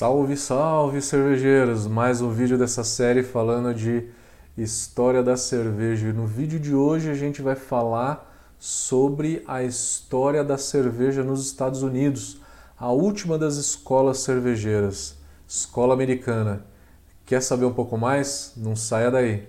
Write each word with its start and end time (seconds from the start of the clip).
Salve, 0.00 0.34
salve 0.34 1.02
cervejeiros! 1.02 1.86
Mais 1.86 2.22
um 2.22 2.30
vídeo 2.30 2.56
dessa 2.56 2.82
série 2.82 3.22
falando 3.22 3.74
de 3.74 4.08
história 4.56 5.22
da 5.22 5.36
cerveja. 5.36 6.08
E 6.08 6.12
no 6.14 6.26
vídeo 6.26 6.58
de 6.58 6.74
hoje 6.74 7.10
a 7.10 7.14
gente 7.14 7.42
vai 7.42 7.54
falar 7.54 8.34
sobre 8.58 9.44
a 9.46 9.62
história 9.62 10.42
da 10.42 10.56
cerveja 10.56 11.22
nos 11.22 11.44
Estados 11.44 11.82
Unidos, 11.82 12.40
a 12.78 12.90
última 12.90 13.36
das 13.36 13.56
escolas 13.56 14.20
cervejeiras, 14.20 15.18
escola 15.46 15.92
americana. 15.92 16.64
Quer 17.26 17.42
saber 17.42 17.66
um 17.66 17.74
pouco 17.74 17.98
mais? 17.98 18.54
Não 18.56 18.74
saia 18.74 19.10
daí. 19.10 19.46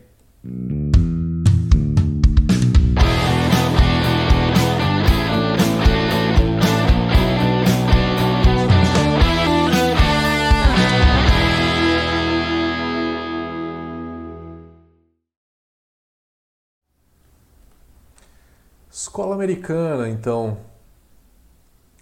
Escola 19.11 19.35
americana, 19.35 20.07
então, 20.07 20.59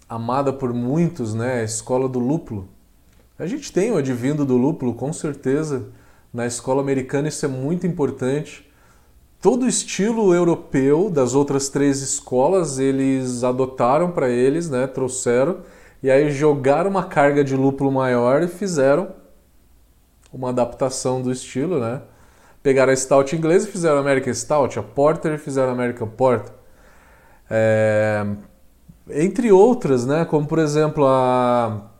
amada 0.08 0.52
por 0.52 0.72
muitos, 0.72 1.34
né? 1.34 1.54
A 1.54 1.64
escola 1.64 2.08
do 2.08 2.20
lúpulo. 2.20 2.68
A 3.36 3.48
gente 3.48 3.72
tem 3.72 3.90
o 3.90 3.96
advindo 3.96 4.46
do 4.46 4.56
lúpulo, 4.56 4.94
com 4.94 5.12
certeza. 5.12 5.88
Na 6.32 6.46
escola 6.46 6.80
americana 6.80 7.26
isso 7.26 7.44
é 7.44 7.48
muito 7.48 7.84
importante. 7.84 8.64
Todo 9.42 9.64
o 9.64 9.68
estilo 9.68 10.32
europeu 10.32 11.10
das 11.10 11.34
outras 11.34 11.68
três 11.68 12.00
escolas 12.00 12.78
eles 12.78 13.42
adotaram 13.42 14.12
para 14.12 14.28
eles, 14.28 14.70
né? 14.70 14.86
Trouxeram 14.86 15.62
e 16.00 16.08
aí 16.12 16.30
jogaram 16.30 16.90
uma 16.90 17.02
carga 17.02 17.42
de 17.42 17.56
lúpulo 17.56 17.90
maior 17.90 18.40
e 18.40 18.46
fizeram 18.46 19.08
uma 20.32 20.50
adaptação 20.50 21.20
do 21.20 21.32
estilo, 21.32 21.80
né? 21.80 22.02
Pegaram 22.62 22.92
a 22.92 22.96
Stout 22.96 23.34
inglesa 23.34 23.68
e 23.68 23.72
fizeram 23.72 23.96
a 23.96 24.00
American 24.00 24.32
Stout, 24.32 24.78
a 24.78 24.82
Porter 24.84 25.34
e 25.34 25.38
fizeram 25.38 25.70
a 25.70 25.72
American 25.72 26.06
Porter. 26.06 26.59
É, 27.50 28.24
entre 29.10 29.50
outras, 29.50 30.06
né, 30.06 30.24
como 30.24 30.46
por 30.46 30.60
exemplo 30.60 31.04
a 31.04 31.90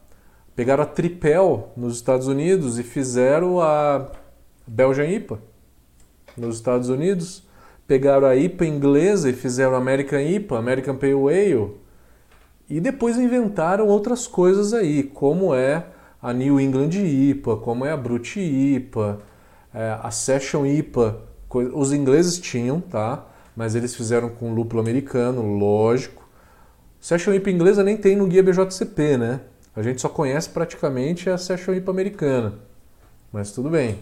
pegaram 0.55 0.85
a 0.85 0.87
Tripel 0.87 1.73
nos 1.77 1.97
Estados 1.97 2.29
Unidos 2.29 2.79
e 2.79 2.83
fizeram 2.83 3.61
a 3.61 4.11
Belgian 4.67 5.07
IPA 5.07 5.41
nos 6.37 6.57
Estados 6.57 6.89
Unidos, 6.89 7.43
pegaram 7.87 8.27
a 8.27 8.37
IPA 8.37 8.67
inglesa 8.67 9.31
e 9.31 9.33
fizeram 9.33 9.75
a 9.75 9.79
American 9.79 10.21
IPA, 10.21 10.59
American 10.59 10.97
Pale 10.97 11.15
Ale, 11.15 11.75
e 12.69 12.81
depois 12.81 13.19
inventaram 13.19 13.89
outras 13.89 14.27
coisas 14.29 14.73
aí, 14.73 15.03
como 15.03 15.55
é 15.55 15.87
a 16.23 16.33
New 16.33 16.61
England 16.61 16.91
IPA, 16.93 17.57
como 17.57 17.85
é 17.85 17.91
a 17.91 17.97
Brut 17.97 18.37
IPA, 18.39 19.21
é, 19.75 19.99
a 20.01 20.11
Session 20.11 20.65
IPA, 20.65 21.23
os 21.75 21.93
ingleses 21.93 22.39
tinham, 22.39 22.81
tá? 22.81 23.27
Mas 23.61 23.75
eles 23.75 23.95
fizeram 23.95 24.31
com 24.31 24.55
lúpulo 24.55 24.81
americano, 24.81 25.43
lógico. 25.43 26.27
Session 26.99 27.35
IPA 27.35 27.51
inglesa 27.51 27.85
nem 27.85 27.95
tem 27.95 28.17
no 28.17 28.27
guia 28.27 28.43
BJCP, 28.43 29.19
né? 29.19 29.43
A 29.77 29.83
gente 29.83 30.01
só 30.01 30.09
conhece 30.09 30.49
praticamente 30.49 31.29
a 31.29 31.37
Session 31.37 31.75
IPA 31.75 31.91
americana, 31.91 32.55
mas 33.31 33.53
tudo 33.53 33.69
bem. 33.69 33.99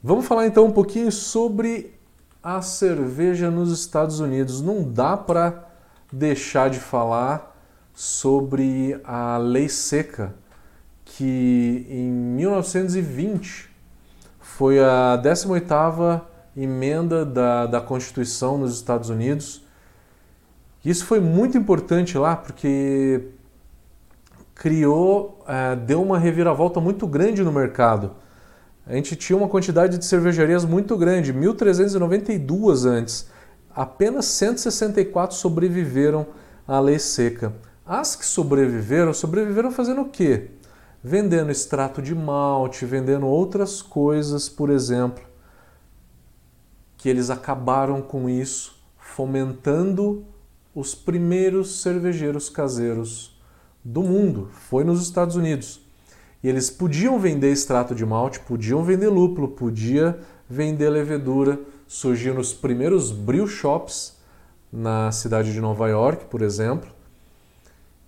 Vamos 0.00 0.24
falar 0.24 0.46
então 0.46 0.66
um 0.66 0.70
pouquinho 0.70 1.10
sobre 1.10 1.92
a 2.40 2.62
cerveja 2.62 3.50
nos 3.50 3.72
Estados 3.72 4.20
Unidos. 4.20 4.60
Não 4.60 4.88
dá 4.88 5.16
para 5.16 5.68
deixar 6.12 6.70
de 6.70 6.78
falar 6.78 7.60
sobre 7.92 9.00
a 9.02 9.36
lei 9.36 9.68
seca, 9.68 10.32
que 11.04 11.88
em 11.90 12.08
1920 12.08 13.68
foi 14.38 14.78
a 14.78 15.20
18ª 15.20 16.33
emenda 16.56 17.24
da, 17.24 17.66
da 17.66 17.80
Constituição 17.80 18.56
nos 18.58 18.74
Estados 18.74 19.10
Unidos. 19.10 19.64
Isso 20.84 21.04
foi 21.04 21.18
muito 21.18 21.58
importante 21.58 22.16
lá 22.16 22.36
porque 22.36 23.28
criou, 24.54 25.42
é, 25.48 25.74
deu 25.74 26.02
uma 26.02 26.18
reviravolta 26.18 26.80
muito 26.80 27.06
grande 27.06 27.42
no 27.42 27.50
mercado. 27.50 28.12
A 28.86 28.94
gente 28.94 29.16
tinha 29.16 29.36
uma 29.36 29.48
quantidade 29.48 29.96
de 29.98 30.04
cervejarias 30.04 30.64
muito 30.64 30.96
grande, 30.96 31.32
1.392 31.32 32.86
antes. 32.86 33.28
Apenas 33.74 34.26
164 34.26 35.36
sobreviveram 35.36 36.26
à 36.68 36.78
lei 36.78 36.98
seca. 36.98 37.52
As 37.84 38.14
que 38.14 38.24
sobreviveram, 38.24 39.12
sobreviveram 39.12 39.70
fazendo 39.70 40.02
o 40.02 40.08
quê? 40.08 40.50
Vendendo 41.02 41.50
extrato 41.50 42.00
de 42.00 42.14
malte, 42.14 42.86
vendendo 42.86 43.26
outras 43.26 43.82
coisas, 43.82 44.48
por 44.48 44.70
exemplo 44.70 45.33
que 47.04 47.08
eles 47.10 47.28
acabaram 47.28 48.00
com 48.00 48.30
isso, 48.30 48.82
fomentando 48.96 50.24
os 50.74 50.94
primeiros 50.94 51.82
cervejeiros 51.82 52.48
caseiros 52.48 53.38
do 53.84 54.02
mundo. 54.02 54.48
Foi 54.70 54.84
nos 54.84 55.02
Estados 55.02 55.36
Unidos. 55.36 55.82
E 56.42 56.48
eles 56.48 56.70
podiam 56.70 57.18
vender 57.18 57.52
extrato 57.52 57.94
de 57.94 58.06
malte, 58.06 58.40
podiam 58.40 58.82
vender 58.82 59.10
lúpulo, 59.10 59.48
podia 59.48 60.18
vender 60.48 60.88
levedura. 60.88 61.60
Surgiram 61.86 62.40
os 62.40 62.54
primeiros 62.54 63.12
brew 63.12 63.46
shops 63.46 64.16
na 64.72 65.12
cidade 65.12 65.52
de 65.52 65.60
Nova 65.60 65.86
York, 65.88 66.24
por 66.30 66.40
exemplo. 66.40 66.88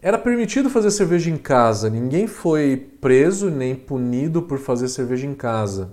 Era 0.01 0.17
permitido 0.17 0.71
fazer 0.71 0.91
cerveja 0.91 1.29
em 1.29 1.37
casa, 1.37 1.91
ninguém 1.91 2.27
foi 2.27 2.79
preso 2.99 3.51
nem 3.51 3.75
punido 3.75 4.41
por 4.41 4.59
fazer 4.59 4.89
cerveja 4.89 5.27
em 5.27 5.35
casa. 5.35 5.93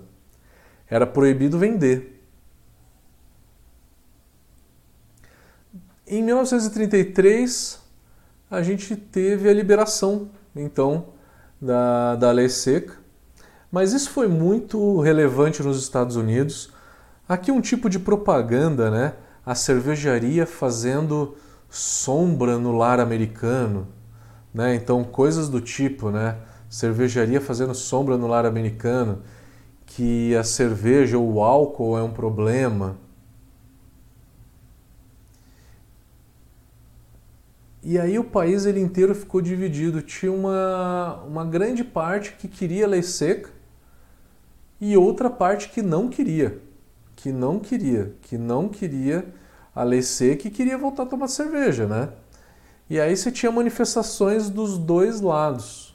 Era 0.88 1.06
proibido 1.06 1.58
vender. 1.58 2.13
Em 6.06 6.22
1933, 6.22 7.80
a 8.50 8.62
gente 8.62 8.94
teve 8.94 9.48
a 9.48 9.54
liberação, 9.54 10.28
então, 10.54 11.06
da, 11.58 12.14
da 12.16 12.30
lei 12.30 12.50
seca, 12.50 12.92
mas 13.72 13.94
isso 13.94 14.10
foi 14.10 14.28
muito 14.28 15.00
relevante 15.00 15.62
nos 15.62 15.80
Estados 15.80 16.16
Unidos. 16.16 16.70
Aqui 17.26 17.50
um 17.50 17.62
tipo 17.62 17.88
de 17.88 17.98
propaganda, 17.98 18.90
né? 18.90 19.14
A 19.46 19.54
cervejaria 19.54 20.46
fazendo 20.46 21.36
sombra 21.70 22.58
no 22.58 22.76
lar 22.76 23.00
americano, 23.00 23.88
né? 24.52 24.74
Então, 24.74 25.02
coisas 25.04 25.48
do 25.48 25.58
tipo, 25.58 26.10
né? 26.10 26.36
Cervejaria 26.68 27.40
fazendo 27.40 27.74
sombra 27.74 28.18
no 28.18 28.26
lar 28.26 28.44
americano, 28.44 29.22
que 29.86 30.36
a 30.36 30.44
cerveja 30.44 31.16
ou 31.16 31.32
o 31.32 31.42
álcool 31.42 31.96
é 31.96 32.02
um 32.02 32.10
problema. 32.10 32.98
E 37.84 37.98
aí 37.98 38.18
o 38.18 38.24
país 38.24 38.64
ele 38.64 38.80
inteiro 38.80 39.14
ficou 39.14 39.42
dividido. 39.42 40.00
Tinha 40.00 40.32
uma, 40.32 41.22
uma 41.26 41.44
grande 41.44 41.84
parte 41.84 42.32
que 42.32 42.48
queria 42.48 42.88
lei 42.88 43.02
seca 43.02 43.50
e 44.80 44.96
outra 44.96 45.28
parte 45.28 45.68
que 45.68 45.82
não 45.82 46.08
queria. 46.08 46.58
Que 47.14 47.30
não 47.30 47.60
queria, 47.60 48.14
que 48.22 48.38
não 48.38 48.70
queria 48.70 49.26
a 49.74 49.82
lei 49.82 50.00
seca 50.00 50.48
e 50.48 50.50
queria 50.50 50.78
voltar 50.78 51.02
a 51.02 51.06
tomar 51.06 51.28
cerveja, 51.28 51.86
né? 51.86 52.08
E 52.88 52.98
aí 52.98 53.14
você 53.14 53.30
tinha 53.30 53.52
manifestações 53.52 54.48
dos 54.48 54.78
dois 54.78 55.20
lados. 55.20 55.94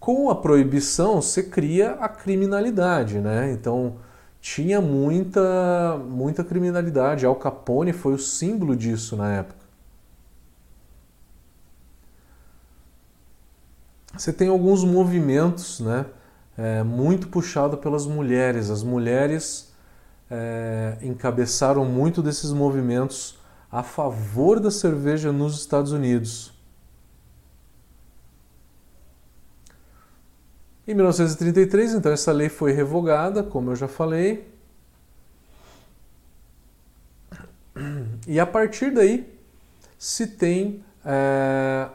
Com 0.00 0.30
a 0.30 0.34
proibição, 0.34 1.22
você 1.22 1.44
cria 1.44 1.92
a 1.92 2.08
criminalidade, 2.08 3.20
né? 3.20 3.52
Então 3.52 3.98
tinha 4.40 4.80
muita, 4.80 5.96
muita 6.08 6.42
criminalidade. 6.42 7.24
Al 7.24 7.36
Capone 7.36 7.92
foi 7.92 8.14
o 8.14 8.18
símbolo 8.18 8.74
disso 8.74 9.16
na 9.16 9.32
época. 9.32 9.61
Você 14.16 14.32
tem 14.32 14.48
alguns 14.48 14.84
movimentos 14.84 15.80
né, 15.80 16.06
é, 16.56 16.82
muito 16.82 17.28
puxado 17.28 17.78
pelas 17.78 18.06
mulheres. 18.06 18.70
As 18.70 18.82
mulheres 18.82 19.72
é, 20.30 20.98
encabeçaram 21.02 21.84
muito 21.84 22.22
desses 22.22 22.52
movimentos 22.52 23.38
a 23.70 23.82
favor 23.82 24.60
da 24.60 24.70
cerveja 24.70 25.32
nos 25.32 25.58
Estados 25.58 25.92
Unidos. 25.92 26.52
Em 30.86 30.94
1933, 30.94 31.94
então, 31.94 32.12
essa 32.12 32.32
lei 32.32 32.48
foi 32.48 32.72
revogada, 32.72 33.42
como 33.42 33.70
eu 33.70 33.76
já 33.76 33.88
falei. 33.88 34.52
E 38.26 38.38
a 38.38 38.46
partir 38.46 38.92
daí 38.92 39.32
se 39.98 40.26
tem 40.26 40.84
é, 41.04 41.88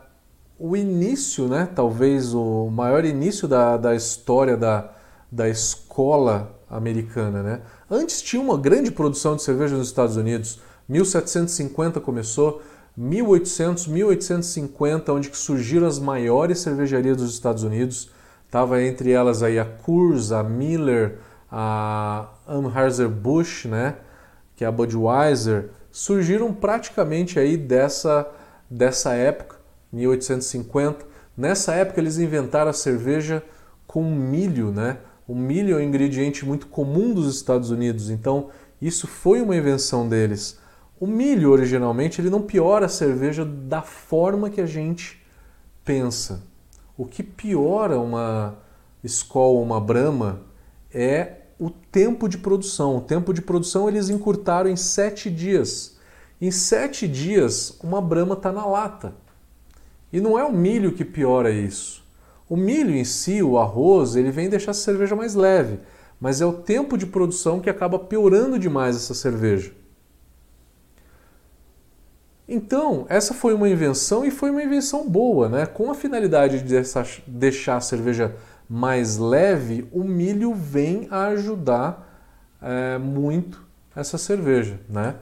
o 0.60 0.76
início, 0.76 1.48
né, 1.48 1.68
talvez 1.74 2.34
o 2.34 2.70
maior 2.70 3.06
início 3.06 3.48
da, 3.48 3.78
da 3.78 3.96
história 3.96 4.58
da, 4.58 4.92
da 5.32 5.48
escola 5.48 6.56
americana. 6.70 7.44
Né? 7.44 7.62
Antes 7.90 8.22
tinha 8.22 8.42
uma 8.42 8.58
grande 8.58 8.92
produção 8.92 9.36
de 9.36 9.44
cerveja 9.44 9.76
nos 9.78 9.88
Estados 9.88 10.18
Unidos. 10.18 10.60
1750 10.90 12.00
começou, 12.00 12.62
1800, 12.96 13.88
1850, 13.88 15.14
onde 15.14 15.36
surgiram 15.36 15.86
as 15.86 16.00
maiores 16.00 16.60
cervejarias 16.60 17.18
dos 17.18 17.34
Estados 17.34 17.64
Unidos. 17.64 18.10
Tava 18.50 18.82
entre 18.82 19.12
elas 19.12 19.44
aí 19.44 19.60
a 19.60 19.66
Coors, 19.66 20.32
a 20.32 20.42
Miller, 20.42 21.20
a 21.52 22.30
Anheuser-Busch, 22.48 23.66
né, 23.66 23.96
que 24.56 24.64
é 24.64 24.68
a 24.68 24.72
Budweiser, 24.72 25.70
surgiram 25.92 26.54
praticamente 26.54 27.40
aí 27.40 27.58
dessa, 27.58 28.28
dessa 28.70 29.14
época, 29.14 29.57
1850. 29.92 31.06
Nessa 31.36 31.74
época 31.74 32.00
eles 32.00 32.18
inventaram 32.18 32.70
a 32.70 32.74
cerveja 32.74 33.44
com 33.86 34.04
milho, 34.04 34.72
né? 34.72 34.98
O 35.28 35.36
milho 35.36 35.76
é 35.76 35.78
um 35.78 35.84
ingrediente 35.84 36.46
muito 36.46 36.68
comum 36.68 37.14
dos 37.14 37.36
Estados 37.36 37.70
Unidos, 37.70 38.10
então 38.10 38.50
isso 38.82 39.08
foi 39.08 39.42
uma 39.42 39.56
invenção 39.56 40.08
deles. 40.08 40.58
O 41.00 41.06
milho, 41.06 41.52
originalmente, 41.52 42.20
ele 42.20 42.30
não 42.30 42.42
piora 42.42 42.88
a 42.88 42.90
cerveja 42.90 43.46
da 43.46 43.82
forma 43.82 44.50
que 44.50 44.62
a 44.62 44.66
gente 44.66 45.22
pensa. 45.84 46.42
O 46.98 47.06
que 47.06 47.22
piora 47.22 48.00
uma 48.00 48.58
ou 49.34 49.62
uma 49.62 49.80
Brahma 49.80 50.42
é 50.92 51.44
o 51.60 51.70
tempo 51.70 52.28
de 52.28 52.38
produção. 52.38 52.98
O 52.98 53.02
tempo 53.02 53.34
de 53.34 53.42
produção 53.42 53.88
eles 53.88 54.10
encurtaram 54.10 54.70
em 54.70 54.76
sete 54.76 55.30
dias. 55.30 55.98
Em 56.42 56.52
sete 56.52 57.08
dias, 57.08 57.78
uma 57.84 58.02
Brahma 58.02 58.34
está 58.34 58.52
na 58.52 58.66
lata. 58.66 59.14
E 60.12 60.22
não 60.22 60.38
é 60.38 60.44
o 60.44 60.54
milho 60.54 60.94
que 60.94 61.04
piora 61.04 61.52
isso. 61.52 62.06
O 62.50 62.56
milho 62.56 62.96
em 62.96 63.04
si, 63.04 63.44
o 63.44 63.58
arroz, 63.58 64.16
ele 64.16 64.32
vem 64.32 64.50
deixar 64.50 64.72
a 64.72 64.74
cerveja 64.74 65.16
mais 65.16 65.36
leve, 65.36 65.80
mas 66.20 66.40
é 66.40 66.46
o 66.46 66.54
tempo 66.54 66.98
de 66.98 67.06
produção 67.06 67.60
que 67.60 67.70
acaba 67.70 68.00
piorando 68.00 68.58
demais 68.58 68.96
essa 68.96 69.14
cerveja. 69.14 69.72
Então, 72.48 73.06
essa 73.10 73.34
foi 73.34 73.54
uma 73.54 73.68
invenção 73.68 74.24
e 74.24 74.32
foi 74.32 74.50
uma 74.50 74.64
invenção 74.64 75.10
boa, 75.10 75.50
né? 75.50 75.66
Com 75.66 75.92
a 75.92 75.96
finalidade 75.96 76.62
de 76.62 76.82
deixar 77.28 77.76
a 77.76 77.82
cerveja 77.82 78.36
mais 78.70 79.18
leve, 79.18 79.88
o 79.92 80.04
milho 80.04 80.54
vem 80.54 81.08
a 81.12 81.28
ajudar 81.28 82.08
é, 82.62 82.98
muito 82.98 83.66
essa 83.94 84.18
cerveja, 84.18 84.80
né? 84.88 85.16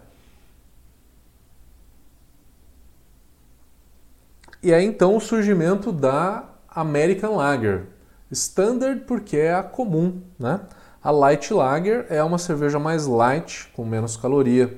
E 4.66 4.74
aí 4.74 4.84
então 4.84 5.16
o 5.16 5.22
surgimento 5.22 5.92
da 5.92 6.44
American 6.68 7.36
Lager. 7.36 7.84
Standard 8.32 9.02
porque 9.02 9.38
é 9.38 9.54
a 9.54 9.62
comum, 9.62 10.24
né? 10.40 10.60
A 11.04 11.12
Light 11.12 11.54
Lager 11.54 12.08
é 12.10 12.24
uma 12.24 12.40
cerveja 12.40 12.80
mais 12.80 13.06
light, 13.06 13.72
com 13.76 13.86
menos 13.86 14.18
caloria. 14.18 14.76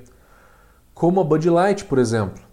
Como 0.94 1.22
a 1.22 1.24
Bud 1.24 1.50
Light, 1.50 1.86
por 1.86 2.00
exemplo. 2.00 2.44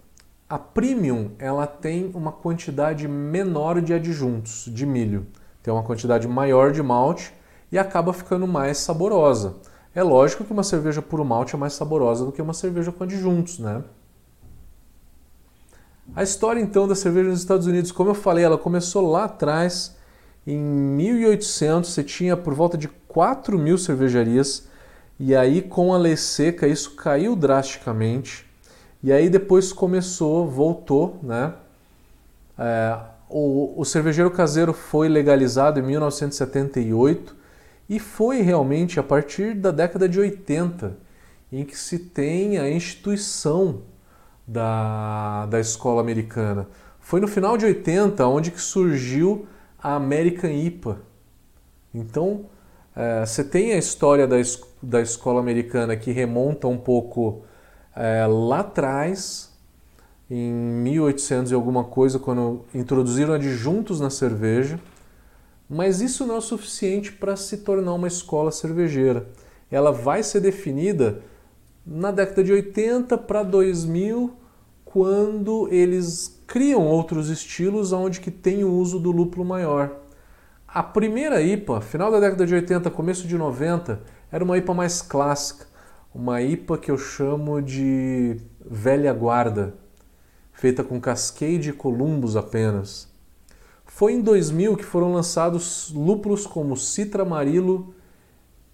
A 0.47 0.57
Premium, 0.57 1.31
ela 1.37 1.67
tem 1.67 2.09
uma 2.13 2.31
quantidade 2.31 3.05
menor 3.05 3.81
de 3.81 3.93
adjuntos, 3.93 4.69
de 4.73 4.85
milho. 4.85 5.27
Tem 5.61 5.73
uma 5.73 5.83
quantidade 5.83 6.29
maior 6.29 6.71
de 6.71 6.81
malte 6.81 7.33
e 7.69 7.77
acaba 7.77 8.13
ficando 8.13 8.47
mais 8.47 8.77
saborosa. 8.77 9.55
É 9.93 10.01
lógico 10.01 10.45
que 10.45 10.53
uma 10.53 10.63
cerveja 10.63 11.01
puro 11.01 11.25
malte 11.25 11.53
é 11.53 11.57
mais 11.57 11.73
saborosa 11.73 12.23
do 12.23 12.31
que 12.31 12.41
uma 12.41 12.53
cerveja 12.53 12.93
com 12.93 13.03
adjuntos, 13.03 13.59
né? 13.59 13.83
A 16.13 16.23
história 16.23 16.61
então 16.61 16.87
da 16.87 16.95
cerveja 16.95 17.29
nos 17.29 17.39
Estados 17.39 17.65
Unidos, 17.65 17.91
como 17.91 18.09
eu 18.09 18.15
falei, 18.15 18.43
ela 18.43 18.57
começou 18.57 19.09
lá 19.09 19.25
atrás, 19.25 19.95
em 20.45 20.57
1800, 20.57 21.89
você 21.89 22.03
tinha 22.03 22.37
por 22.37 22.53
volta 22.53 22.77
de 22.77 22.87
4 22.87 23.57
mil 23.57 23.77
cervejarias, 23.77 24.67
e 25.19 25.35
aí 25.35 25.61
com 25.61 25.93
a 25.93 25.97
lei 25.97 26.15
seca 26.15 26.67
isso 26.67 26.95
caiu 26.95 27.35
drasticamente, 27.35 28.45
e 29.01 29.11
aí 29.11 29.29
depois 29.29 29.73
começou, 29.73 30.47
voltou, 30.47 31.19
né? 31.23 31.53
É, 32.57 32.97
o, 33.29 33.73
o 33.75 33.85
cervejeiro 33.85 34.31
caseiro 34.31 34.73
foi 34.73 35.09
legalizado 35.09 35.79
em 35.79 35.83
1978 35.83 37.35
e 37.89 37.99
foi 37.99 38.41
realmente 38.41 38.99
a 38.99 39.03
partir 39.03 39.53
da 39.53 39.71
década 39.71 40.07
de 40.07 40.19
80 40.19 40.97
em 41.51 41.65
que 41.65 41.77
se 41.77 41.99
tem 41.99 42.57
a 42.57 42.69
instituição 42.69 43.81
da, 44.47 45.45
da 45.47 45.59
escola 45.59 46.01
americana. 46.01 46.67
Foi 46.99 47.19
no 47.19 47.27
final 47.27 47.57
de 47.57 47.65
80 47.65 48.25
onde 48.27 48.51
que 48.51 48.61
surgiu 48.61 49.47
a 49.81 49.95
American 49.95 50.49
IPA. 50.49 50.99
Então, 51.93 52.45
é, 52.95 53.25
você 53.25 53.43
tem 53.43 53.73
a 53.73 53.77
história 53.77 54.27
da, 54.27 54.37
da 54.81 55.01
escola 55.01 55.39
americana 55.39 55.95
que 55.95 56.11
remonta 56.11 56.67
um 56.67 56.77
pouco 56.77 57.43
é, 57.95 58.25
lá 58.25 58.59
atrás, 58.59 59.53
em 60.29 60.51
1800 60.51 61.51
e 61.51 61.55
alguma 61.55 61.83
coisa, 61.83 62.17
quando 62.17 62.65
introduziram 62.73 63.33
adjuntos 63.33 63.99
na 63.99 64.09
cerveja, 64.09 64.79
mas 65.69 66.01
isso 66.01 66.25
não 66.25 66.35
é 66.35 66.37
o 66.37 66.41
suficiente 66.41 67.11
para 67.11 67.35
se 67.35 67.57
tornar 67.57 67.93
uma 67.93 68.07
escola 68.07 68.51
cervejeira. 68.51 69.27
Ela 69.69 69.91
vai 69.91 70.23
ser 70.23 70.39
definida 70.39 71.21
na 71.85 72.11
década 72.11 72.43
de 72.43 72.51
80 72.51 73.17
para 73.19 73.43
2000, 73.43 74.33
quando 74.83 75.67
eles 75.71 76.41
criam 76.47 76.85
outros 76.85 77.29
estilos 77.29 77.91
onde 77.91 78.19
que 78.19 78.31
tem 78.31 78.63
o 78.63 78.71
uso 78.71 78.99
do 78.99 79.11
lúpulo 79.11 79.45
maior. 79.45 79.91
A 80.67 80.81
primeira 80.83 81.41
IPA, 81.41 81.81
final 81.81 82.11
da 82.11 82.19
década 82.19 82.45
de 82.45 82.53
80, 82.53 82.89
começo 82.91 83.27
de 83.27 83.37
90, 83.37 84.01
era 84.31 84.43
uma 84.43 84.57
IPA 84.57 84.73
mais 84.73 85.01
clássica, 85.01 85.67
uma 86.13 86.41
IPA 86.41 86.77
que 86.77 86.91
eu 86.91 86.97
chamo 86.97 87.61
de 87.61 88.37
velha 88.59 89.13
guarda, 89.13 89.75
feita 90.51 90.83
com 90.83 90.99
Cascade 90.99 91.69
e 91.69 91.73
Columbus 91.73 92.35
apenas. 92.35 93.13
Foi 93.85 94.13
em 94.13 94.21
2000 94.21 94.75
que 94.75 94.83
foram 94.83 95.13
lançados 95.13 95.93
lúpulos 95.93 96.45
como 96.45 96.75
Citra 96.75 97.23
Amarillo, 97.23 97.94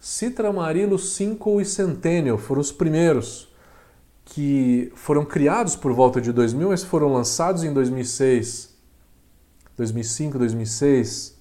Citra 0.04 0.50
Amarillo, 0.50 0.98
Cinco 0.98 1.62
e 1.62 1.66
Centennial 1.66 2.36
foram 2.36 2.60
os 2.60 2.72
primeiros 2.72 3.48
que 4.26 4.92
foram 4.96 5.24
criados 5.24 5.76
por 5.76 5.94
volta 5.94 6.20
de 6.20 6.32
2000, 6.32 6.70
mas 6.70 6.84
foram 6.84 7.14
lançados 7.14 7.64
em 7.64 7.72
2006, 7.72 8.76
2005, 9.78 10.40
2006, 10.40 11.38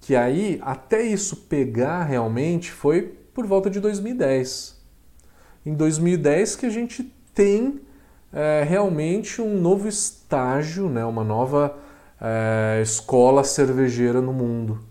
que 0.00 0.14
aí 0.14 0.60
até 0.62 1.02
isso 1.02 1.34
pegar 1.34 2.04
realmente 2.04 2.70
foi 2.70 3.02
por 3.34 3.44
volta 3.44 3.68
de 3.68 3.80
2010. 3.80 4.80
Em 5.66 5.74
2010 5.74 6.54
que 6.54 6.66
a 6.66 6.70
gente 6.70 7.12
tem 7.34 7.80
é, 8.32 8.62
realmente 8.62 9.42
um 9.42 9.60
novo 9.60 9.88
estágio, 9.88 10.88
né, 10.88 11.04
uma 11.04 11.24
nova 11.24 11.76
é, 12.20 12.80
escola 12.80 13.42
cervejeira 13.42 14.20
no 14.20 14.32
mundo 14.32 14.89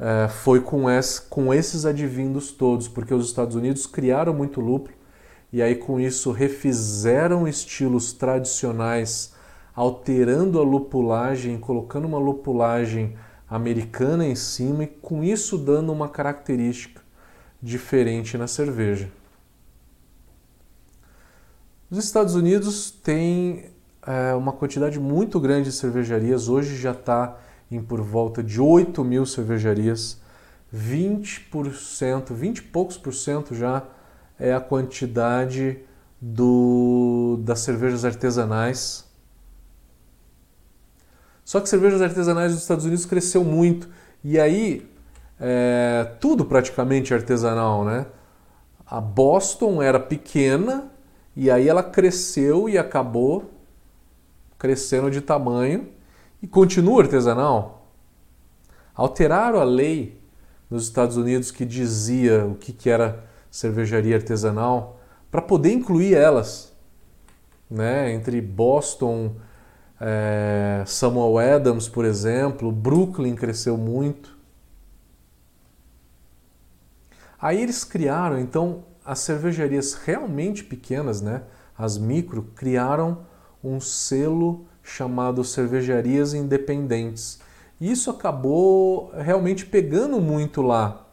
é, 0.00 0.28
foi 0.28 0.60
com, 0.60 0.90
esse, 0.90 1.20
com 1.20 1.52
esses 1.52 1.84
advindos 1.84 2.50
todos, 2.50 2.88
porque 2.88 3.12
os 3.12 3.26
Estados 3.26 3.54
Unidos 3.54 3.84
criaram 3.86 4.32
muito 4.32 4.58
lúpulo 4.58 4.96
e 5.52 5.60
aí 5.60 5.74
com 5.74 6.00
isso 6.00 6.32
refizeram 6.32 7.46
estilos 7.46 8.14
tradicionais, 8.14 9.34
alterando 9.74 10.58
a 10.58 10.62
lupulagem, 10.62 11.58
colocando 11.58 12.06
uma 12.06 12.18
lupulagem 12.18 13.14
americana 13.48 14.26
em 14.26 14.34
cima 14.34 14.84
e 14.84 14.86
com 14.86 15.22
isso 15.22 15.58
dando 15.58 15.92
uma 15.92 16.08
característica 16.08 17.02
diferente 17.60 18.38
na 18.38 18.46
cerveja. 18.46 19.10
Os 21.90 21.98
Estados 21.98 22.36
Unidos 22.36 22.90
têm 22.90 23.66
é, 24.06 24.32
uma 24.34 24.52
quantidade 24.52 24.98
muito 24.98 25.38
grande 25.38 25.64
de 25.64 25.72
cervejarias, 25.72 26.48
hoje 26.48 26.76
já 26.76 26.92
está 26.92 27.36
em 27.70 27.80
por 27.80 28.00
volta 28.00 28.42
de 28.42 28.60
8 28.60 29.04
mil 29.04 29.24
cervejarias, 29.24 30.20
20%, 30.74 32.32
20 32.32 32.58
e 32.58 32.62
poucos 32.62 32.96
por 32.96 33.12
cento 33.12 33.54
já 33.54 33.84
é 34.38 34.52
a 34.52 34.60
quantidade 34.60 35.78
do, 36.20 37.38
das 37.42 37.60
cervejas 37.60 38.04
artesanais. 38.04 39.04
Só 41.44 41.60
que 41.60 41.68
cervejas 41.68 42.00
artesanais 42.00 42.52
dos 42.52 42.62
Estados 42.62 42.84
Unidos 42.84 43.04
cresceu 43.04 43.42
muito 43.44 43.88
e 44.22 44.38
aí 44.38 44.88
é, 45.38 46.12
tudo 46.20 46.44
praticamente 46.44 47.12
artesanal, 47.12 47.84
né? 47.84 48.06
A 48.86 49.00
Boston 49.00 49.82
era 49.82 49.98
pequena 49.98 50.90
e 51.34 51.50
aí 51.50 51.68
ela 51.68 51.82
cresceu 51.82 52.68
e 52.68 52.76
acabou 52.76 53.50
crescendo 54.58 55.10
de 55.10 55.20
tamanho 55.20 55.88
e 56.42 56.46
continua 56.46 57.02
artesanal. 57.02 57.92
Alteraram 58.94 59.60
a 59.60 59.64
lei 59.64 60.20
nos 60.68 60.84
Estados 60.84 61.16
Unidos 61.16 61.50
que 61.50 61.64
dizia 61.64 62.46
o 62.46 62.54
que, 62.54 62.72
que 62.72 62.88
era 62.88 63.24
cervejaria 63.50 64.16
artesanal 64.16 65.00
para 65.30 65.42
poder 65.42 65.72
incluir 65.72 66.14
elas. 66.14 66.72
Né? 67.70 68.12
Entre 68.12 68.40
Boston, 68.40 69.36
é, 70.00 70.82
Samuel 70.86 71.56
Adams, 71.56 71.88
por 71.88 72.04
exemplo, 72.04 72.72
Brooklyn 72.72 73.34
cresceu 73.34 73.76
muito. 73.76 74.38
Aí 77.40 77.62
eles 77.62 77.84
criaram, 77.84 78.38
então, 78.38 78.84
as 79.04 79.20
cervejarias 79.20 79.94
realmente 79.94 80.62
pequenas, 80.62 81.20
né? 81.20 81.42
as 81.76 81.96
micro, 81.96 82.42
criaram 82.54 83.24
um 83.64 83.80
selo 83.80 84.66
chamado 84.82 85.44
Cervejarias 85.44 86.34
Independentes. 86.34 87.40
E 87.80 87.90
isso 87.90 88.10
acabou 88.10 89.10
realmente 89.16 89.64
pegando 89.64 90.20
muito 90.20 90.62
lá. 90.62 91.06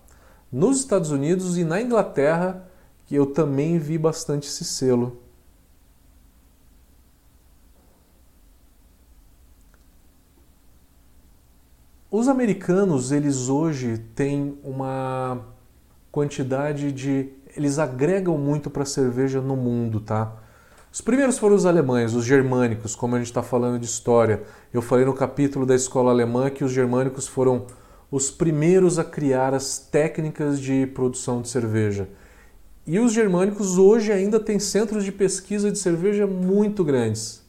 Nos 0.51 0.79
Estados 0.79 1.12
Unidos 1.12 1.57
e 1.57 1.63
na 1.63 1.81
Inglaterra, 1.81 2.69
que 3.05 3.15
eu 3.15 3.25
também 3.25 3.77
vi 3.79 3.97
bastante 3.97 4.47
esse 4.47 4.65
selo. 4.65 5.21
Os 12.09 12.27
americanos, 12.27 13.12
eles 13.12 13.50
hoje 13.50 13.97
têm 14.15 14.57
uma 14.63 15.41
quantidade 16.12 16.91
de. 16.91 17.29
Eles 17.55 17.79
agregam 17.79 18.38
muito 18.38 18.69
para 18.69 18.83
a 18.83 18.86
cerveja 18.86 19.41
no 19.41 19.55
mundo, 19.55 20.00
tá? 20.00 20.33
Os 20.91 21.01
primeiros 21.01 21.38
foram 21.38 21.56
os 21.56 21.65
alemães, 21.65 22.13
os 22.13 22.25
germânicos, 22.25 22.96
como 22.96 23.15
a 23.15 23.17
gente 23.17 23.27
está 23.27 23.44
falando 23.44 23.79
de 23.79 23.86
história. 23.86 24.44
Eu 24.74 24.82
falei 24.82 25.06
no 25.06 25.13
capítulo 25.13 25.65
da 25.65 25.75
escola 25.75 26.12
alemã 26.12 26.50
que 26.50 26.63
os 26.63 26.72
germânicos 26.72 27.27
foram 27.27 27.67
os 28.10 28.32
primeiros 28.32 28.98
a 28.98 29.03
criar 29.03 29.53
as 29.53 29.77
técnicas 29.77 30.60
de 30.60 30.88
produção 30.88 31.41
de 31.41 31.50
cerveja. 31.50 32.08
E 32.86 33.00
os 33.00 33.12
germânicos 33.12 33.77
hoje 33.77 34.13
ainda 34.13 34.39
têm 34.39 34.60
centros 34.60 35.03
de 35.03 35.12
pesquisa 35.12 35.70
de 35.70 35.77
cerveja 35.77 36.25
muito 36.25 36.86
grandes. 36.86 37.46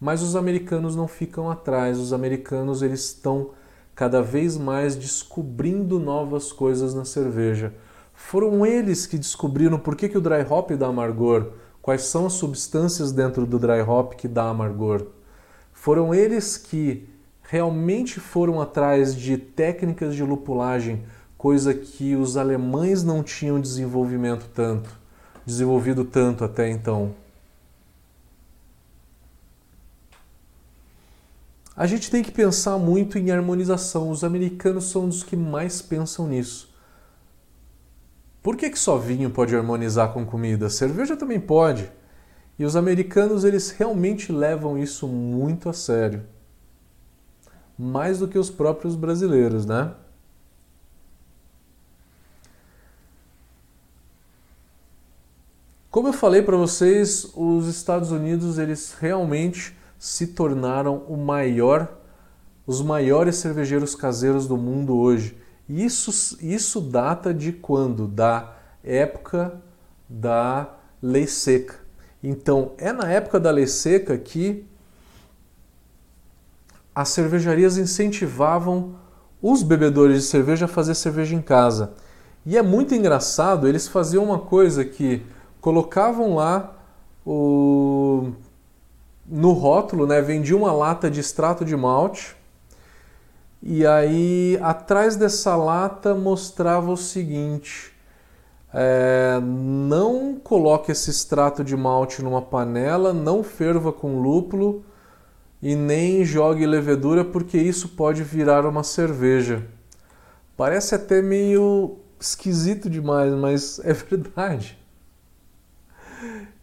Mas 0.00 0.22
os 0.22 0.36
americanos 0.36 0.94
não 0.94 1.08
ficam 1.08 1.50
atrás. 1.50 1.98
Os 1.98 2.12
americanos 2.12 2.82
eles 2.82 3.00
estão 3.06 3.50
cada 3.96 4.22
vez 4.22 4.56
mais 4.56 4.94
descobrindo 4.94 5.98
novas 5.98 6.52
coisas 6.52 6.94
na 6.94 7.04
cerveja. 7.04 7.74
Foram 8.14 8.64
eles 8.64 9.06
que 9.06 9.18
descobriram 9.18 9.78
por 9.78 9.96
que, 9.96 10.08
que 10.08 10.16
o 10.16 10.20
dry 10.20 10.46
hop 10.48 10.70
dá 10.72 10.86
amargor, 10.86 11.50
quais 11.86 12.02
são 12.02 12.26
as 12.26 12.32
substâncias 12.32 13.12
dentro 13.12 13.46
do 13.46 13.60
dry 13.60 13.80
hop 13.80 14.14
que 14.14 14.26
dá 14.26 14.48
amargor. 14.48 15.06
Foram 15.72 16.12
eles 16.12 16.56
que 16.56 17.08
realmente 17.44 18.18
foram 18.18 18.60
atrás 18.60 19.14
de 19.14 19.38
técnicas 19.38 20.16
de 20.16 20.24
lupulagem, 20.24 21.04
coisa 21.38 21.72
que 21.72 22.16
os 22.16 22.36
alemães 22.36 23.04
não 23.04 23.22
tinham 23.22 23.60
desenvolvimento 23.60 24.50
tanto, 24.52 24.90
desenvolvido 25.46 26.04
tanto 26.04 26.42
até 26.42 26.68
então. 26.68 27.14
A 31.76 31.86
gente 31.86 32.10
tem 32.10 32.20
que 32.20 32.32
pensar 32.32 32.78
muito 32.78 33.16
em 33.16 33.30
harmonização. 33.30 34.10
Os 34.10 34.24
americanos 34.24 34.90
são 34.90 35.08
dos 35.08 35.22
que 35.22 35.36
mais 35.36 35.80
pensam 35.80 36.26
nisso. 36.26 36.68
Por 38.46 38.56
que, 38.56 38.70
que 38.70 38.78
só 38.78 38.96
vinho 38.96 39.28
pode 39.28 39.56
harmonizar 39.56 40.12
com 40.12 40.24
comida? 40.24 40.70
Cerveja 40.70 41.16
também 41.16 41.40
pode. 41.40 41.90
E 42.56 42.64
os 42.64 42.76
americanos 42.76 43.42
eles 43.42 43.72
realmente 43.72 44.30
levam 44.30 44.78
isso 44.78 45.08
muito 45.08 45.68
a 45.68 45.72
sério. 45.72 46.22
Mais 47.76 48.20
do 48.20 48.28
que 48.28 48.38
os 48.38 48.48
próprios 48.48 48.94
brasileiros, 48.94 49.66
né? 49.66 49.92
Como 55.90 56.06
eu 56.06 56.12
falei 56.12 56.40
para 56.40 56.56
vocês, 56.56 57.28
os 57.34 57.66
Estados 57.66 58.12
Unidos 58.12 58.58
eles 58.58 58.94
realmente 59.00 59.76
se 59.98 60.28
tornaram 60.28 60.98
o 61.08 61.16
maior, 61.16 61.98
os 62.64 62.80
maiores 62.80 63.34
cervejeiros 63.34 63.96
caseiros 63.96 64.46
do 64.46 64.56
mundo 64.56 64.96
hoje. 64.96 65.36
Isso, 65.68 66.38
isso 66.40 66.80
data 66.80 67.34
de 67.34 67.52
quando? 67.52 68.06
Da 68.06 68.54
época 68.84 69.60
da 70.08 70.68
lei 71.02 71.26
seca. 71.26 71.76
Então, 72.22 72.72
é 72.78 72.92
na 72.92 73.10
época 73.10 73.38
da 73.40 73.50
lei 73.50 73.66
seca 73.66 74.16
que 74.16 74.64
as 76.94 77.08
cervejarias 77.10 77.76
incentivavam 77.76 78.94
os 79.42 79.62
bebedores 79.62 80.22
de 80.22 80.28
cerveja 80.28 80.64
a 80.64 80.68
fazer 80.68 80.94
cerveja 80.94 81.34
em 81.34 81.42
casa. 81.42 81.92
E 82.44 82.56
é 82.56 82.62
muito 82.62 82.94
engraçado, 82.94 83.68
eles 83.68 83.88
faziam 83.88 84.24
uma 84.24 84.38
coisa 84.38 84.84
que 84.84 85.22
colocavam 85.60 86.36
lá 86.36 86.74
o 87.24 88.32
no 89.28 89.50
rótulo, 89.50 90.06
né, 90.06 90.22
vendia 90.22 90.56
uma 90.56 90.70
lata 90.70 91.10
de 91.10 91.18
extrato 91.18 91.64
de 91.64 91.76
malte. 91.76 92.35
E 93.68 93.84
aí, 93.84 94.56
atrás 94.62 95.16
dessa 95.16 95.56
lata 95.56 96.14
mostrava 96.14 96.92
o 96.92 96.96
seguinte: 96.96 97.92
é, 98.72 99.40
não 99.42 100.36
coloque 100.36 100.92
esse 100.92 101.10
extrato 101.10 101.64
de 101.64 101.76
malte 101.76 102.22
numa 102.22 102.40
panela, 102.40 103.12
não 103.12 103.42
ferva 103.42 103.92
com 103.92 104.20
lúpulo 104.22 104.84
e 105.60 105.74
nem 105.74 106.24
jogue 106.24 106.64
levedura, 106.64 107.24
porque 107.24 107.58
isso 107.58 107.88
pode 107.88 108.22
virar 108.22 108.64
uma 108.64 108.84
cerveja. 108.84 109.66
Parece 110.56 110.94
até 110.94 111.20
meio 111.20 111.96
esquisito 112.20 112.88
demais, 112.88 113.32
mas 113.32 113.80
é 113.82 113.92
verdade. 113.92 114.78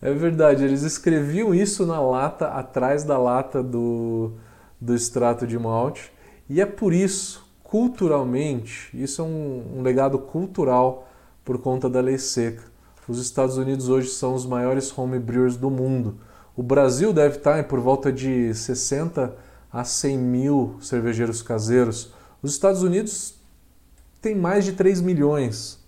É 0.01 0.13
verdade, 0.13 0.63
eles 0.63 0.83
escreviam 0.83 1.53
isso 1.53 1.85
na 1.85 1.99
lata, 1.99 2.47
atrás 2.47 3.03
da 3.03 3.17
lata 3.17 3.61
do, 3.61 4.31
do 4.79 4.95
extrato 4.95 5.45
de 5.45 5.59
malte, 5.59 6.12
e 6.49 6.59
é 6.61 6.65
por 6.65 6.93
isso, 6.93 7.45
culturalmente, 7.63 8.89
isso 8.93 9.21
é 9.21 9.25
um, 9.25 9.77
um 9.77 9.81
legado 9.81 10.19
cultural 10.19 11.09
por 11.43 11.57
conta 11.57 11.89
da 11.89 12.01
lei 12.01 12.17
seca. 12.17 12.63
Os 13.07 13.19
Estados 13.19 13.57
Unidos 13.57 13.89
hoje 13.89 14.09
são 14.09 14.33
os 14.33 14.45
maiores 14.45 14.97
homebrewers 14.97 15.57
do 15.57 15.69
mundo. 15.69 16.17
O 16.55 16.63
Brasil 16.63 17.11
deve 17.11 17.37
estar 17.37 17.63
por 17.65 17.79
volta 17.79 18.11
de 18.11 18.53
60 18.53 19.35
a 19.71 19.83
100 19.83 20.17
mil 20.17 20.77
cervejeiros 20.79 21.41
caseiros. 21.41 22.13
Os 22.41 22.51
Estados 22.51 22.83
Unidos 22.83 23.35
têm 24.21 24.35
mais 24.35 24.63
de 24.63 24.73
3 24.73 25.01
milhões. 25.01 25.79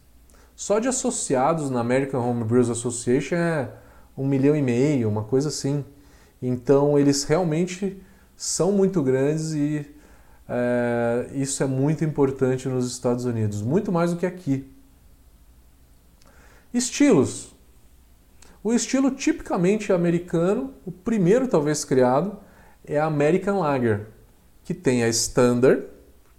Só 0.55 0.79
de 0.79 0.87
associados 0.87 1.69
na 1.69 1.81
American 1.81 2.27
Homebrewers 2.27 2.69
Association 2.69 3.35
é 3.35 3.69
um 4.17 4.27
milhão 4.27 4.55
e 4.55 4.61
meio, 4.61 5.07
uma 5.07 5.23
coisa 5.23 5.49
assim. 5.49 5.85
Então 6.41 6.97
eles 6.97 7.23
realmente 7.23 8.01
são 8.35 8.71
muito 8.71 9.01
grandes 9.01 9.53
e 9.53 9.85
é, 10.47 11.27
isso 11.33 11.63
é 11.63 11.65
muito 11.65 12.03
importante 12.03 12.67
nos 12.67 12.91
Estados 12.91 13.25
Unidos, 13.25 13.61
muito 13.61 13.91
mais 13.91 14.11
do 14.11 14.17
que 14.17 14.25
aqui. 14.25 14.69
Estilos. 16.73 17.53
O 18.63 18.73
estilo 18.73 19.11
tipicamente 19.11 19.93
americano, 19.93 20.73
o 20.85 20.91
primeiro 20.91 21.47
talvez 21.47 21.85
criado, 21.85 22.37
é 22.83 22.99
a 22.99 23.05
American 23.05 23.59
Lager, 23.59 24.07
que 24.63 24.73
tem 24.73 25.03
a 25.03 25.07
Standard, 25.09 25.83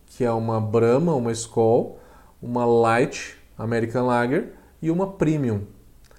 que 0.06 0.24
é 0.24 0.32
uma 0.32 0.60
Brahma, 0.60 1.14
uma 1.14 1.32
Skol, 1.32 2.00
uma 2.42 2.64
Light 2.64 3.36
American 3.56 4.06
Lager 4.06 4.52
e 4.82 4.90
uma 4.90 5.12
Premium, 5.12 5.62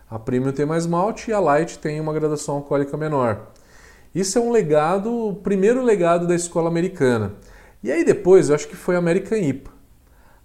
a 0.10 0.17
Premium 0.17 0.53
tem 0.53 0.65
mais 0.65 0.86
malte 0.86 1.29
e 1.29 1.34
a 1.34 1.39
Light 1.39 1.79
tem 1.79 2.00
uma 2.00 2.13
graduação 2.13 2.56
alcoólica 2.56 2.96
menor. 2.96 3.48
Isso 4.15 4.38
é 4.38 4.41
um 4.41 4.51
legado, 4.51 5.13
o 5.13 5.36
primeiro 5.36 5.84
legado 5.84 6.25
da 6.25 6.34
escola 6.34 6.70
americana. 6.70 7.34
E 7.84 7.92
aí 7.92 8.04
depois, 8.04 8.50
eu 8.50 8.56
acho 8.56 8.68
que 8.68 8.76
foi 8.76 8.96
a 8.96 9.00
American 9.00 9.38
IPA. 9.38 9.72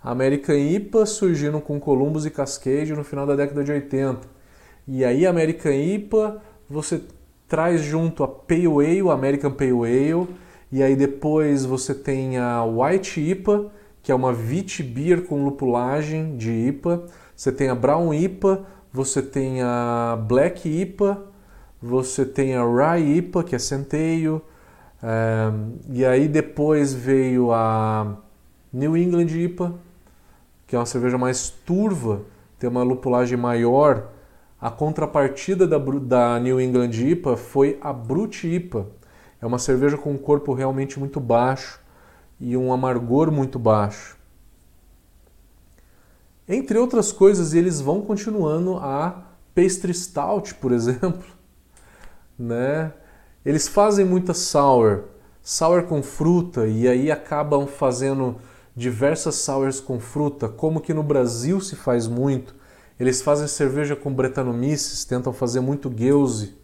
American 0.03 0.57
IPA 0.57 1.07
surgindo 1.07 1.61
com 1.61 1.79
Columbus 1.79 2.27
e 2.27 2.31
Cascade 2.31 2.93
no 2.93 3.05
final 3.05 3.27
da 3.27 3.37
década 3.37 3.63
de 3.63 3.73
80. 3.73 4.21
E 4.87 5.05
aí 5.05 5.27
American 5.27 5.73
IPA, 5.73 6.43
você 6.69 7.03
traz 7.47 7.81
junto 7.81 8.25
a 8.25 8.29
Pale 8.29 8.67
Ale, 8.67 9.11
American 9.11 9.53
Pale 9.53 9.73
Ale, 9.73 10.29
e 10.73 10.83
aí 10.83 10.97
depois 10.97 11.65
você 11.65 11.95
tem 11.95 12.39
a 12.39 12.65
White 12.65 13.21
IPA, 13.21 13.71
que 14.03 14.11
é 14.11 14.15
uma 14.15 14.31
Wheat 14.31 14.83
Beer 14.83 15.23
com 15.23 15.45
lupulagem 15.45 16.37
de 16.37 16.51
IPA. 16.51 17.05
Você 17.37 17.53
tem 17.53 17.69
a 17.69 17.75
Brown 17.75 18.13
IPA, 18.13 18.67
você 18.93 19.23
tem 19.23 19.63
a 19.63 20.19
Black 20.27 20.69
IPA, 20.69 21.23
você 21.81 22.25
tem 22.25 22.55
a 22.55 22.65
Rye 22.65 23.19
IPA, 23.19 23.45
que 23.45 23.55
é 23.55 23.59
centeio, 23.59 24.43
e 25.91 26.05
aí 26.05 26.29
depois 26.29 26.95
veio 26.95 27.53
a 27.53 28.17
New 28.73 28.97
England 28.97 29.27
IPA, 29.27 29.75
que 30.67 30.77
é 30.77 30.79
uma 30.79 30.87
cerveja 30.87 31.19
mais 31.19 31.51
turva, 31.51 32.23
tem 32.59 32.71
uma 32.71 32.83
lupulagem 32.83 33.37
maior. 33.37 34.09
A 34.61 34.71
contrapartida 34.71 35.67
da, 35.67 35.77
da 35.79 36.39
New 36.39 36.61
England 36.61 36.93
IPA 36.93 37.37
foi 37.37 37.79
a 37.81 37.93
Brut 37.93 38.47
IPA. 38.47 38.87
É 39.41 39.47
uma 39.47 39.59
cerveja 39.59 39.99
com 39.99 40.13
um 40.13 40.19
corpo 40.19 40.55
realmente 40.55 41.01
muito 41.01 41.19
baixo 41.19 41.81
e 42.39 42.57
um 42.57 42.73
amargor 42.73 43.33
muito 43.33 43.59
baixo. 43.59 44.17
Entre 46.49 46.79
outras 46.79 47.13
coisas, 47.13 47.55
eles 47.55 47.81
vão 47.81 48.03
continuando 48.03 48.77
a 48.77 49.25
pastry 49.55 49.93
stout, 49.93 50.55
por 50.55 50.71
exemplo, 50.73 51.25
né? 52.39 52.93
Eles 53.45 53.67
fazem 53.67 54.05
muita 54.05 54.33
sour, 54.33 55.05
sour 55.43 55.83
com 55.83 56.01
fruta 56.01 56.67
e 56.67 56.87
aí 56.87 57.11
acabam 57.11 57.67
fazendo 57.67 58.37
diversas 58.75 59.35
sours 59.35 59.81
com 59.81 59.99
fruta, 59.99 60.49
como 60.49 60.81
que 60.81 60.95
no 60.95 61.03
Brasil 61.03 61.61
se 61.61 61.75
faz 61.75 62.07
muito. 62.07 62.55
Eles 63.01 63.21
fazem 63.21 63.49
cerveja 63.49 63.97
com 63.97 64.15
Brettanomyces, 64.15 65.05
tentam 65.05 65.33
fazer 65.33 65.61
muito 65.61 65.91
gueuze. 65.91 66.55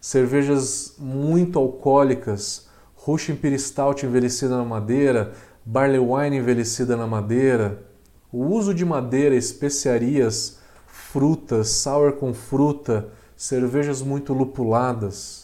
cervejas 0.00 0.94
muito 0.98 1.58
alcoólicas, 1.58 2.68
Russian 2.94 3.36
Stout 3.58 4.06
envelhecida 4.06 4.56
na 4.56 4.64
madeira, 4.64 5.32
Barley 5.64 5.98
Wine 5.98 6.36
envelhecida 6.36 6.96
na 6.96 7.06
madeira, 7.06 7.82
o 8.30 8.44
uso 8.44 8.72
de 8.72 8.84
madeira, 8.84 9.34
especiarias, 9.34 10.58
frutas, 10.86 11.70
sour 11.70 12.12
com 12.12 12.32
fruta, 12.32 13.08
cervejas 13.36 14.00
muito 14.00 14.32
lupuladas. 14.32 15.43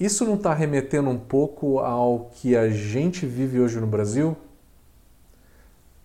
Isso 0.00 0.24
não 0.24 0.34
está 0.34 0.54
remetendo 0.54 1.10
um 1.10 1.18
pouco 1.18 1.78
ao 1.78 2.30
que 2.34 2.56
a 2.56 2.70
gente 2.70 3.26
vive 3.26 3.60
hoje 3.60 3.78
no 3.78 3.86
Brasil? 3.86 4.34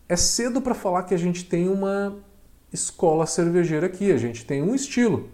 É 0.09 0.17
cedo 0.17 0.61
para 0.61 0.75
falar 0.75 1.03
que 1.03 1.13
a 1.13 1.17
gente 1.17 1.45
tem 1.45 1.69
uma 1.69 2.13
escola 2.73 3.25
cervejeira 3.25 3.87
aqui, 3.87 4.11
a 4.11 4.17
gente 4.17 4.45
tem 4.45 4.61
um 4.61 4.75
estilo 4.75 5.29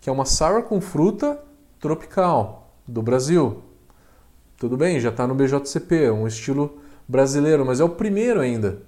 que 0.00 0.08
é 0.08 0.12
uma 0.12 0.24
sour 0.24 0.62
com 0.62 0.80
fruta 0.80 1.38
tropical 1.78 2.74
do 2.88 3.02
Brasil. 3.02 3.62
Tudo 4.56 4.76
bem, 4.76 4.98
já 4.98 5.10
está 5.10 5.26
no 5.26 5.34
BJCP, 5.34 6.04
é 6.04 6.12
um 6.12 6.26
estilo 6.26 6.80
brasileiro, 7.06 7.66
mas 7.66 7.80
é 7.80 7.84
o 7.84 7.90
primeiro 7.90 8.40
ainda. 8.40 8.80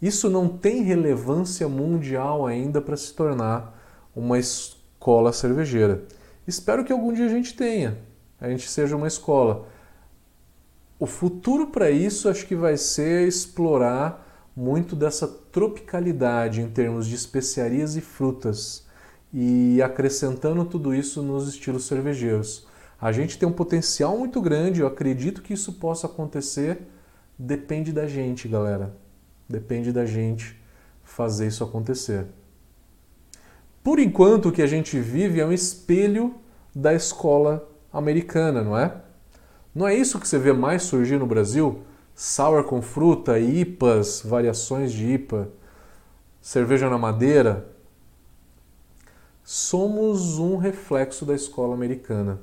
Isso 0.00 0.28
não 0.28 0.46
tem 0.46 0.82
relevância 0.82 1.66
mundial 1.68 2.46
ainda 2.46 2.82
para 2.82 2.98
se 2.98 3.14
tornar 3.14 3.80
uma 4.14 4.38
escola 4.38 5.32
cervejeira. 5.32 6.04
Espero 6.46 6.84
que 6.84 6.92
algum 6.92 7.14
dia 7.14 7.24
a 7.24 7.30
gente 7.30 7.56
tenha, 7.56 7.96
a 8.40 8.48
gente 8.48 8.68
seja 8.68 8.96
uma 8.96 9.06
escola. 9.06 9.68
O 10.98 11.06
futuro 11.06 11.68
para 11.68 11.90
isso 11.90 12.28
acho 12.28 12.46
que 12.46 12.54
vai 12.54 12.76
ser 12.76 13.26
explorar 13.28 14.50
muito 14.56 14.96
dessa 14.96 15.28
tropicalidade 15.28 16.62
em 16.62 16.70
termos 16.70 17.06
de 17.06 17.14
especiarias 17.14 17.96
e 17.96 18.00
frutas 18.00 18.86
e 19.32 19.82
acrescentando 19.82 20.64
tudo 20.64 20.94
isso 20.94 21.22
nos 21.22 21.48
estilos 21.48 21.86
cervejeiros. 21.86 22.66
A 22.98 23.12
gente 23.12 23.38
tem 23.38 23.46
um 23.46 23.52
potencial 23.52 24.16
muito 24.16 24.40
grande, 24.40 24.80
eu 24.80 24.86
acredito 24.86 25.42
que 25.42 25.52
isso 25.52 25.74
possa 25.74 26.06
acontecer, 26.06 26.80
depende 27.38 27.92
da 27.92 28.06
gente, 28.06 28.48
galera. 28.48 28.96
Depende 29.46 29.92
da 29.92 30.06
gente 30.06 30.58
fazer 31.04 31.48
isso 31.48 31.62
acontecer. 31.62 32.26
Por 33.84 33.98
enquanto, 33.98 34.48
o 34.48 34.52
que 34.52 34.62
a 34.62 34.66
gente 34.66 34.98
vive 34.98 35.40
é 35.40 35.46
um 35.46 35.52
espelho 35.52 36.34
da 36.74 36.94
escola 36.94 37.68
americana, 37.98 38.62
não 38.62 38.76
é? 38.76 38.94
Não 39.74 39.86
é 39.86 39.94
isso 39.94 40.18
que 40.18 40.26
você 40.26 40.38
vê 40.38 40.52
mais 40.52 40.82
surgir 40.82 41.18
no 41.18 41.26
Brasil? 41.26 41.82
Sour 42.14 42.64
com 42.64 42.80
fruta, 42.80 43.38
IPAs, 43.38 44.22
variações 44.24 44.92
de 44.92 45.06
IPA, 45.06 45.48
cerveja 46.40 46.88
na 46.88 46.96
madeira, 46.96 47.68
somos 49.44 50.38
um 50.38 50.56
reflexo 50.56 51.26
da 51.26 51.34
escola 51.34 51.74
americana. 51.74 52.40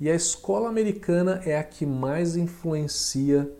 E 0.00 0.10
a 0.10 0.14
escola 0.14 0.68
americana 0.68 1.40
é 1.44 1.56
a 1.58 1.64
que 1.64 1.86
mais 1.86 2.36
influencia 2.36 3.50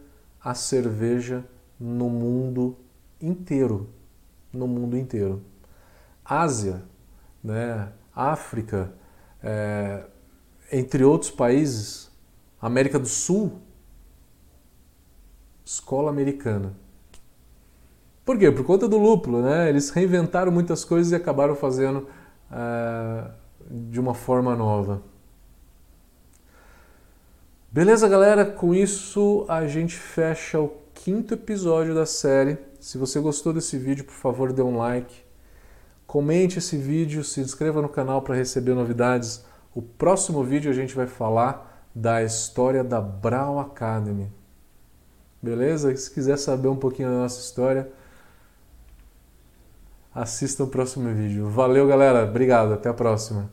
a 0.43 0.55
cerveja 0.55 1.45
no 1.79 2.09
mundo 2.09 2.77
inteiro, 3.21 3.89
no 4.53 4.67
mundo 4.67 4.97
inteiro. 4.97 5.43
Ásia, 6.25 6.83
né, 7.43 7.93
África, 8.15 8.93
é, 9.43 10.05
entre 10.71 11.05
outros 11.05 11.31
países, 11.31 12.11
América 12.61 12.99
do 12.99 13.09
Sul, 13.09 13.61
escola 15.65 16.11
americana. 16.11 16.75
Por 18.25 18.39
quê? 18.39 18.51
Por 18.51 18.65
conta 18.65 18.87
do 18.87 18.99
lúpulo, 18.99 19.41
né? 19.41 19.69
Eles 19.69 19.91
reinventaram 19.91 20.53
muitas 20.53 20.85
coisas 20.85 21.13
e 21.13 21.15
acabaram 21.15 21.55
fazendo 21.55 22.07
uh, 22.51 23.31
de 23.71 23.99
uma 23.99 24.13
forma 24.13 24.55
nova. 24.55 25.03
Beleza, 27.71 28.09
galera? 28.09 28.45
Com 28.45 28.75
isso 28.75 29.47
a 29.49 29.67
gente 29.67 29.95
fecha 29.97 30.61
o 30.61 30.73
quinto 30.95 31.35
episódio 31.35 31.95
da 31.95 32.05
série. 32.05 32.59
Se 32.81 32.99
você 32.99 33.21
gostou 33.21 33.53
desse 33.53 33.79
vídeo, 33.79 34.05
por 34.05 34.15
favor, 34.15 34.53
dê 34.53 34.63
um 34.63 34.77
like. 34.77 35.15
Comente 36.07 36.59
esse 36.59 36.77
vídeo, 36.77 37.23
se 37.23 37.41
inscreva 37.41 37.81
no 37.83 37.89
canal 37.89 38.23
para 38.23 38.35
receber 38.35 38.75
novidades. 38.75 39.45
O 39.79 39.83
próximo 39.83 40.43
vídeo 40.43 40.73
a 40.73 40.75
gente 40.75 40.93
vai 40.97 41.07
falar 41.07 41.87
da 41.95 42.21
história 42.21 42.83
da 42.83 43.01
Brau 43.01 43.61
Academy. 43.61 44.29
Beleza? 45.41 45.97
Se 45.97 46.13
quiser 46.13 46.37
saber 46.37 46.67
um 46.67 46.75
pouquinho 46.75 47.09
da 47.09 47.19
nossa 47.19 47.41
história, 47.41 47.89
assista 50.13 50.65
o 50.65 50.67
próximo 50.67 51.15
vídeo. 51.15 51.49
Valeu, 51.49 51.87
galera. 51.87 52.25
Obrigado. 52.25 52.73
Até 52.73 52.89
a 52.89 52.93
próxima. 52.93 53.49